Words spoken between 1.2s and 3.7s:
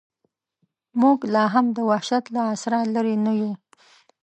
لا هم د وحشت له عصره لرې نه یو.